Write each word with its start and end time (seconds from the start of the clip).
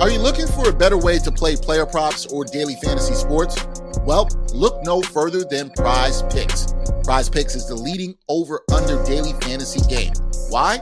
Are 0.00 0.10
you 0.10 0.18
looking 0.18 0.46
for 0.46 0.68
a 0.68 0.72
better 0.74 0.98
way 0.98 1.18
to 1.20 1.32
play 1.32 1.56
player 1.56 1.86
props 1.86 2.26
or 2.26 2.44
daily 2.44 2.76
fantasy 2.82 3.14
sports? 3.14 3.56
Well, 4.04 4.28
look 4.52 4.84
no 4.84 5.00
further 5.00 5.42
than 5.42 5.70
Prize 5.70 6.22
Picks. 6.24 6.74
Prize 7.02 7.30
Picks 7.30 7.54
is 7.54 7.66
the 7.66 7.76
leading 7.76 8.14
over 8.28 8.60
under 8.74 9.02
daily 9.04 9.32
fantasy 9.40 9.80
game. 9.88 10.12
Why? 10.50 10.80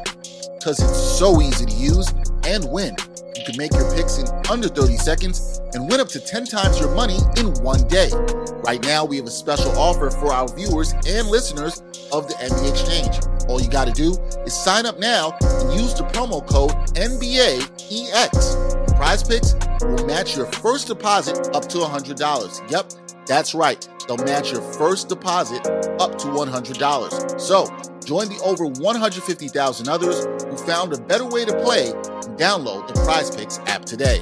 Because 0.59 0.81
it's 0.81 0.99
so 1.17 1.41
easy 1.41 1.65
to 1.65 1.75
use 1.75 2.13
and 2.45 2.69
win. 2.73 2.97
You 3.37 3.45
can 3.45 3.57
make 3.57 3.73
your 3.73 3.89
picks 3.95 4.19
in 4.19 4.27
under 4.51 4.67
30 4.67 4.97
seconds 4.97 5.61
and 5.75 5.89
win 5.89 6.01
up 6.01 6.09
to 6.09 6.19
10 6.19 6.47
times 6.47 6.81
your 6.81 6.93
money 6.93 7.19
in 7.37 7.55
one 7.63 7.87
day. 7.87 8.11
Right 8.67 8.83
now, 8.83 9.05
we 9.05 9.17
have 9.19 9.27
a 9.27 9.31
special 9.31 9.71
offer 9.79 10.11
for 10.11 10.33
our 10.33 10.49
viewers 10.49 10.93
and 11.07 11.29
listeners 11.29 11.85
of 12.13 12.27
the 12.27 12.35
NBA 12.35 12.69
Exchange. 12.69 13.21
All 13.49 13.61
you 13.61 13.71
got 13.71 13.87
to 13.87 13.93
do 13.93 14.17
is 14.45 14.55
sign 14.55 14.87
up 14.87 14.99
now 14.99 15.39
and 15.41 15.73
use 15.81 15.95
the 15.95 16.03
promo 16.05 16.45
code 16.45 16.73
NBAEX. 16.97 18.84
Prize 18.97 19.23
Picks 19.23 19.55
will 19.83 20.07
match 20.07 20.37
your 20.37 20.47
first 20.47 20.89
deposit 20.89 21.55
up 21.55 21.69
to 21.69 21.79
$100. 21.79 22.71
Yep, 22.71 22.93
that's 23.27 23.55
right. 23.55 23.89
They'll 24.07 24.17
match 24.19 24.53
your 24.53 24.63
first 24.63 25.09
deposit 25.09 25.67
up 26.01 26.17
to 26.19 26.27
$100. 26.29 27.41
So 27.41 27.67
join 28.05 28.29
the 28.29 28.41
over 28.45 28.67
150,000 28.67 29.89
others 29.89 30.25
who 30.45 30.57
found 30.59 30.93
a 30.93 30.99
better 31.01 31.27
way 31.27 31.45
to 31.45 31.53
play 31.63 31.89
and 31.91 32.39
download 32.39 32.87
the 32.87 32.95
Prize 33.05 33.35
Picks 33.35 33.59
app 33.67 33.85
today. 33.85 34.21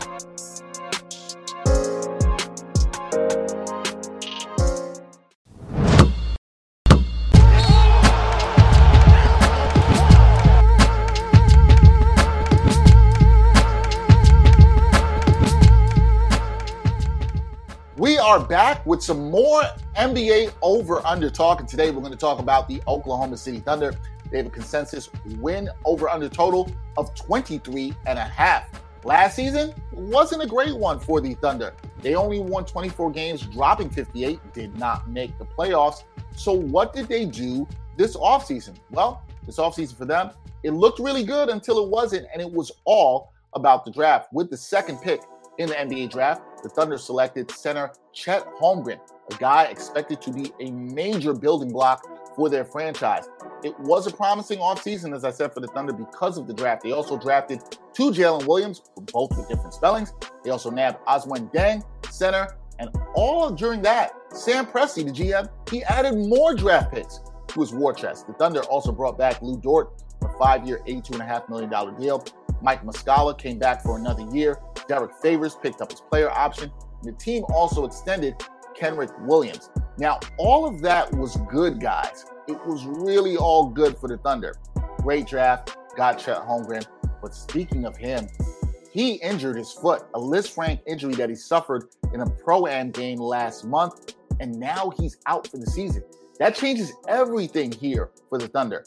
Are 18.33 18.43
back 18.43 18.87
with 18.87 19.03
some 19.03 19.31
more 19.31 19.61
NBA 19.95 20.55
over 20.63 21.07
under 21.07 21.29
talk. 21.29 21.61
And 21.61 21.69
today 21.69 21.91
we're 21.91 22.01
going 22.01 22.13
to 22.13 22.19
talk 22.19 22.39
about 22.39 22.67
the 22.67 22.81
Oklahoma 22.89 23.37
City 23.37 23.61
Thunder. 23.61 23.95
They 24.31 24.39
have 24.39 24.47
a 24.47 24.51
consensus 24.51 25.11
win 25.37 25.69
over 25.85 26.09
under 26.09 26.31
total 26.31 26.73
of 26.97 27.15
23 27.15 27.95
and 28.07 28.19
a 28.19 28.25
half. 28.25 28.71
Last 29.05 29.37
season 29.37 29.75
wasn't 29.93 30.43
a 30.43 30.47
great 30.47 30.75
one 30.75 30.99
for 30.99 31.21
the 31.21 31.35
Thunder. 31.35 31.75
They 32.01 32.15
only 32.15 32.41
won 32.41 32.65
24 32.65 33.11
games, 33.11 33.43
dropping 33.43 33.91
58, 33.91 34.55
did 34.55 34.79
not 34.79 35.11
make 35.11 35.37
the 35.37 35.45
playoffs. 35.45 36.05
So, 36.35 36.55
what 36.55 36.95
did 36.95 37.09
they 37.09 37.27
do 37.27 37.69
this 37.99 38.17
offseason? 38.17 38.77
Well, 38.93 39.23
this 39.45 39.59
offseason 39.59 39.95
for 39.95 40.07
them, 40.07 40.31
it 40.63 40.71
looked 40.71 41.01
really 41.01 41.23
good 41.23 41.51
until 41.51 41.85
it 41.85 41.91
wasn't, 41.91 42.27
and 42.33 42.41
it 42.41 42.51
was 42.51 42.73
all 42.87 43.31
about 43.53 43.85
the 43.85 43.91
draft. 43.91 44.33
With 44.33 44.49
the 44.49 44.57
second 44.57 45.03
pick 45.03 45.21
in 45.59 45.69
the 45.69 45.75
NBA 45.75 46.11
draft, 46.11 46.41
the 46.63 46.69
Thunder 46.69 46.99
selected 46.99 47.51
center 47.51 47.93
Chet 48.13 48.47
Holmgren, 48.61 48.99
a 49.31 49.35
guy 49.37 49.65
expected 49.65 50.21
to 50.23 50.33
be 50.33 50.53
a 50.61 50.71
major 50.71 51.35
building 51.35 51.71
block 51.71 52.07
for 52.37 52.49
their 52.49 52.65
franchise. 52.65 53.29
It 53.63 53.79
was 53.81 54.07
a 54.07 54.11
promising 54.11 54.59
offseason, 54.59 55.15
as 55.15 55.25
I 55.25 55.31
said, 55.31 55.53
for 55.53 55.61
the 55.61 55.69
Thunder 55.69 55.93
because 55.93 56.39
of 56.39 56.47
the 56.47 56.55
draft. 56.55 56.83
They 56.83 56.93
also 56.93 57.17
drafted 57.19 57.61
two 57.93 58.11
Jalen 58.11 58.47
Williams, 58.47 58.83
both 59.13 59.37
with 59.37 59.49
different 59.49 59.75
spellings. 59.75 60.13
They 60.45 60.51
also 60.51 60.71
nabbed 60.71 60.99
Ousmane 61.07 61.53
Dieng, 61.53 61.85
center, 62.11 62.57
and 62.79 62.91
all 63.15 63.51
during 63.51 63.83
that, 63.83 64.13
Sam 64.31 64.67
Presti, 64.67 65.05
the 65.05 65.13
GM, 65.13 65.49
he 65.71 65.85
added 65.85 66.17
more 66.17 66.55
draft 66.55 66.93
picks 66.93 67.21
to 67.49 67.61
his 67.61 67.73
war 67.73 67.93
chest. 67.93 68.27
The 68.27 68.33
Thunder 68.33 68.63
also 68.65 68.91
brought 68.93 69.19
back 69.19 69.41
Lu 69.43 69.57
Dort, 69.57 70.03
for 70.21 70.35
a 70.35 70.39
five-year, 70.39 70.81
$82.5 70.87 71.49
million 71.49 72.01
deal. 72.01 72.25
Mike 72.63 72.85
Muscala 72.85 73.37
came 73.37 73.59
back 73.59 73.83
for 73.83 73.99
another 73.99 74.25
year. 74.33 74.59
Derrick 74.89 75.13
Favors 75.21 75.57
picked 75.57 75.81
up 75.81 75.91
his 75.91 76.01
player 76.01 76.31
option. 76.31 76.71
The 77.03 77.13
team 77.13 77.45
also 77.53 77.85
extended 77.85 78.37
Kenrich 78.79 79.13
Williams. 79.27 79.71
Now, 79.99 80.21
all 80.39 80.67
of 80.67 80.81
that 80.83 81.13
was 81.13 81.37
good, 81.51 81.81
guys. 81.81 82.25
It 82.49 82.65
was 82.67 82.85
really 82.87 83.37
all 83.37 83.69
good 83.69 83.99
for 83.99 84.09
the 84.09 84.17
Thunder. 84.17 84.55
Great 84.99 85.27
draft, 85.27 85.77
got 85.97 86.19
Chet 86.19 86.39
Holmgren. 86.39 86.87
But 87.21 87.35
speaking 87.35 87.85
of 87.85 87.97
him, 87.97 88.29
he 88.93 89.15
injured 89.15 89.57
his 89.57 89.73
foot, 89.73 90.03
a 90.15 90.19
Lisfranc 90.19 90.81
injury 90.87 91.15
that 91.15 91.29
he 91.29 91.35
suffered 91.35 91.89
in 92.13 92.21
a 92.21 92.29
pro 92.29 92.67
am 92.67 92.91
game 92.91 93.19
last 93.19 93.65
month, 93.65 94.15
and 94.39 94.59
now 94.59 94.91
he's 94.99 95.19
out 95.27 95.47
for 95.47 95.59
the 95.59 95.67
season. 95.67 96.03
That 96.39 96.55
changes 96.55 96.93
everything 97.09 97.73
here 97.73 98.11
for 98.29 98.39
the 98.39 98.49
Thunder. 98.49 98.85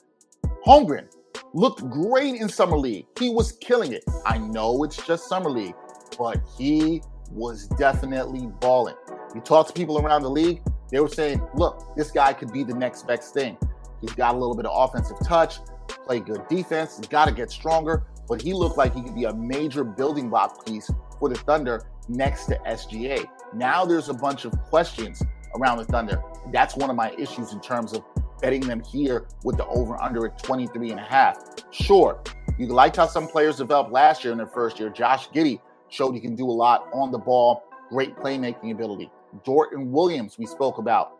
Holmgren 0.66 1.08
looked 1.56 1.90
great 1.90 2.36
in 2.36 2.50
Summer 2.50 2.78
League. 2.78 3.08
He 3.18 3.30
was 3.30 3.54
killing 3.54 3.94
it. 3.94 4.04
I 4.26 4.38
know 4.38 4.84
it's 4.84 4.98
just 5.08 5.30
Summer 5.30 5.50
League, 5.50 5.74
but 6.20 6.42
he 6.58 7.02
was 7.32 7.68
definitely 7.80 8.48
balling. 8.60 8.96
You 9.34 9.40
talk 9.40 9.68
to 9.68 9.74
people 9.74 9.98
around 9.98 10.24
the 10.24 10.30
league, 10.30 10.62
they 10.92 11.00
were 11.00 11.08
saying, 11.08 11.42
look, 11.56 11.96
this 11.96 12.12
guy 12.12 12.34
could 12.34 12.52
be 12.52 12.64
the 12.64 12.74
next 12.74 13.08
best 13.08 13.34
thing. 13.34 13.58
He's 14.02 14.12
got 14.12 14.36
a 14.36 14.38
little 14.38 14.56
bit 14.56 14.66
of 14.66 14.74
offensive 14.76 15.18
touch, 15.26 15.60
play 15.88 16.20
good 16.20 16.46
defense, 16.50 16.98
he's 16.98 17.08
got 17.08 17.26
to 17.26 17.34
get 17.34 17.50
stronger, 17.50 18.04
but 18.28 18.42
he 18.42 18.54
looked 18.54 18.78
like 18.78 18.94
he 18.94 19.02
could 19.02 19.16
be 19.16 19.24
a 19.24 19.34
major 19.34 19.86
building 19.86 20.30
block 20.30 20.66
piece 20.66 20.92
for 21.20 21.30
the 21.30 21.36
Thunder 21.36 21.88
next 22.10 22.48
to 22.48 22.60
SGA. 22.68 23.26
Now 23.54 23.86
there's 23.86 24.10
a 24.10 24.14
bunch 24.14 24.44
of 24.44 24.52
questions 24.64 25.24
around 25.56 25.78
the 25.78 25.86
Thunder. 25.86 26.22
That's 26.52 26.76
one 26.76 26.90
of 26.90 26.98
my 26.98 27.12
issues 27.12 27.54
in 27.54 27.62
terms 27.62 27.94
of 27.94 28.04
betting 28.42 28.62
them 28.62 28.82
here 28.82 29.28
with 29.44 29.58
the 29.58 29.66
over 29.68 30.02
under 30.02 30.26
at 30.26 30.42
23 30.44 30.92
and 30.92 31.00
a 31.00 31.04
half. 31.04 31.38
Sure, 31.72 32.22
you 32.58 32.68
liked 32.68 32.96
how 32.96 33.08
some 33.08 33.28
players 33.28 33.58
developed 33.58 33.92
last 33.92 34.24
year 34.24 34.32
in 34.32 34.38
their 34.38 34.48
first 34.48 34.80
year. 34.80 34.90
Josh 34.90 35.30
Giddey 35.30 35.60
showed 35.90 36.14
he 36.14 36.20
can 36.20 36.36
do 36.36 36.46
a 36.46 36.52
lot 36.52 36.88
on 36.94 37.12
the 37.12 37.18
ball, 37.18 37.64
great 37.90 38.16
playmaking 38.16 38.72
ability. 38.72 39.12
Dort 39.44 39.74
and 39.74 39.92
Williams, 39.92 40.38
we 40.38 40.46
spoke 40.46 40.78
about, 40.78 41.14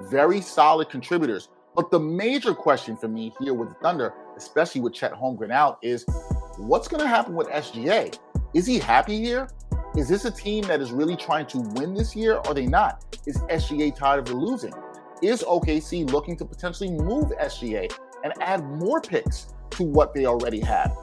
very 0.00 0.40
solid 0.40 0.90
contributors. 0.90 1.48
But 1.74 1.90
the 1.90 2.00
major 2.00 2.54
question 2.54 2.96
for 2.96 3.08
me 3.08 3.32
here 3.40 3.54
with 3.54 3.70
the 3.70 3.74
Thunder, 3.76 4.12
especially 4.36 4.82
with 4.82 4.92
Chet 4.92 5.12
Holmgren 5.14 5.50
out, 5.50 5.78
is 5.82 6.04
what's 6.58 6.88
going 6.88 7.02
to 7.02 7.08
happen 7.08 7.34
with 7.34 7.48
SGA? 7.48 8.18
Is 8.52 8.66
he 8.66 8.78
happy 8.78 9.18
here? 9.18 9.48
Is 9.96 10.08
this 10.08 10.24
a 10.26 10.30
team 10.30 10.64
that 10.64 10.80
is 10.80 10.92
really 10.92 11.16
trying 11.16 11.46
to 11.46 11.58
win 11.58 11.94
this 11.94 12.14
year? 12.14 12.34
Or 12.34 12.48
are 12.48 12.54
they 12.54 12.66
not? 12.66 13.18
Is 13.26 13.38
SGA 13.38 13.94
tired 13.96 14.20
of 14.20 14.24
the 14.26 14.34
losing? 14.34 14.74
Is 15.22 15.44
OKC 15.44 16.10
looking 16.10 16.36
to 16.38 16.44
potentially 16.44 16.90
move 16.90 17.26
SGA 17.40 17.96
and 18.24 18.32
add 18.40 18.64
more 18.64 19.00
picks 19.00 19.54
to 19.70 19.84
what 19.84 20.12
they 20.12 20.26
already 20.26 20.58
have? 20.58 20.96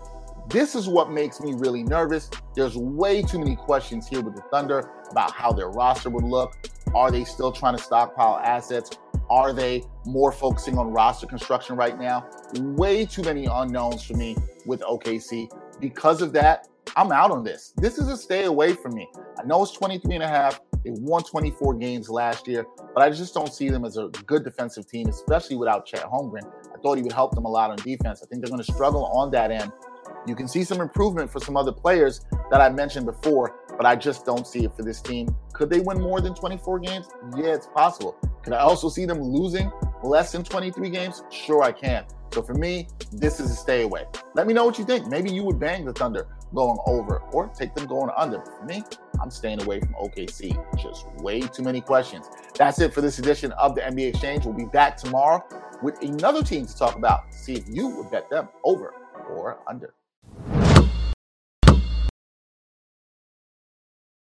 This 0.49 0.75
is 0.75 0.89
what 0.89 1.09
makes 1.09 1.39
me 1.39 1.53
really 1.53 1.83
nervous. 1.83 2.29
There's 2.53 2.75
way 2.75 3.21
too 3.21 3.39
many 3.39 3.55
questions 3.55 4.09
here 4.09 4.19
with 4.19 4.35
the 4.35 4.41
Thunder 4.51 4.91
about 5.09 5.31
how 5.31 5.53
their 5.53 5.69
roster 5.69 6.09
would 6.09 6.25
look. 6.25 6.53
Are 6.93 7.11
they 7.11 7.23
still 7.23 7.53
trying 7.53 7.77
to 7.77 7.81
stockpile 7.81 8.41
assets? 8.43 8.97
Are 9.29 9.53
they 9.53 9.83
more 10.05 10.33
focusing 10.33 10.77
on 10.77 10.91
roster 10.91 11.25
construction 11.25 11.77
right 11.77 11.97
now? 11.97 12.27
Way 12.55 13.05
too 13.05 13.21
many 13.21 13.45
unknowns 13.45 14.03
for 14.03 14.15
me 14.15 14.35
with 14.65 14.81
OKC. 14.81 15.49
Because 15.79 16.21
of 16.21 16.33
that, 16.33 16.67
I'm 16.97 17.13
out 17.13 17.31
on 17.31 17.45
this. 17.45 17.73
This 17.77 17.97
is 17.97 18.09
a 18.09 18.17
stay 18.17 18.43
away 18.43 18.73
from 18.73 18.95
me. 18.95 19.07
I 19.41 19.45
know 19.45 19.63
it's 19.63 19.71
23 19.71 20.15
and 20.15 20.23
a 20.23 20.27
half. 20.27 20.59
They 20.83 20.91
won 20.91 21.23
24 21.23 21.75
games 21.75 22.09
last 22.09 22.47
year, 22.47 22.65
but 22.93 23.01
I 23.01 23.09
just 23.09 23.33
don't 23.33 23.53
see 23.53 23.69
them 23.69 23.85
as 23.85 23.97
a 23.97 24.07
good 24.25 24.43
defensive 24.43 24.87
team, 24.87 25.07
especially 25.07 25.55
without 25.55 25.85
Chet 25.85 26.03
Holmgren. 26.03 26.45
I 26.73 26.79
thought 26.81 26.95
he 26.95 27.03
would 27.03 27.11
help 27.11 27.35
them 27.35 27.45
a 27.45 27.49
lot 27.49 27.69
on 27.69 27.77
defense. 27.77 28.21
I 28.23 28.27
think 28.27 28.41
they're 28.41 28.49
going 28.49 28.63
to 28.63 28.71
struggle 28.71 29.05
on 29.05 29.31
that 29.31 29.51
end. 29.51 29.71
You 30.25 30.35
can 30.35 30.47
see 30.47 30.63
some 30.63 30.81
improvement 30.81 31.31
for 31.31 31.39
some 31.39 31.57
other 31.57 31.71
players 31.71 32.21
that 32.51 32.61
I 32.61 32.69
mentioned 32.69 33.05
before, 33.05 33.55
but 33.77 33.85
I 33.85 33.95
just 33.95 34.25
don't 34.25 34.45
see 34.45 34.65
it 34.65 34.75
for 34.75 34.83
this 34.83 35.01
team. 35.01 35.35
Could 35.53 35.69
they 35.69 35.79
win 35.79 35.99
more 36.01 36.21
than 36.21 36.33
24 36.33 36.79
games? 36.79 37.07
Yeah, 37.35 37.53
it's 37.53 37.67
possible. 37.67 38.15
Could 38.43 38.53
I 38.53 38.59
also 38.59 38.89
see 38.89 39.05
them 39.05 39.21
losing 39.21 39.71
less 40.03 40.31
than 40.31 40.43
23 40.43 40.89
games? 40.89 41.23
Sure, 41.29 41.63
I 41.63 41.71
can. 41.71 42.05
So 42.31 42.43
for 42.43 42.53
me, 42.53 42.87
this 43.11 43.39
is 43.39 43.51
a 43.51 43.55
stay 43.55 43.83
away. 43.83 44.05
Let 44.35 44.45
me 44.47 44.53
know 44.53 44.65
what 44.65 44.77
you 44.77 44.85
think. 44.85 45.07
Maybe 45.07 45.31
you 45.31 45.43
would 45.43 45.59
bang 45.59 45.85
the 45.85 45.93
Thunder 45.93 46.27
going 46.53 46.77
over 46.85 47.19
or 47.31 47.47
take 47.47 47.73
them 47.75 47.87
going 47.87 48.11
under. 48.15 48.41
For 48.41 48.65
me, 48.65 48.83
I'm 49.21 49.31
staying 49.31 49.61
away 49.61 49.79
from 49.79 49.93
OKC. 49.93 50.57
Just 50.81 51.07
way 51.21 51.41
too 51.41 51.63
many 51.63 51.81
questions. 51.81 52.29
That's 52.55 52.79
it 52.79 52.93
for 52.93 53.01
this 53.01 53.19
edition 53.19 53.51
of 53.53 53.75
the 53.75 53.81
NBA 53.81 54.09
Exchange. 54.09 54.45
We'll 54.45 54.53
be 54.53 54.65
back 54.65 54.97
tomorrow 54.97 55.43
with 55.81 56.01
another 56.01 56.43
team 56.43 56.65
to 56.65 56.75
talk 56.75 56.95
about. 56.95 57.33
See 57.33 57.53
if 57.53 57.63
you 57.69 57.87
would 57.89 58.11
bet 58.11 58.29
them 58.29 58.49
over 58.63 58.93
or 59.29 59.59
under. 59.67 59.93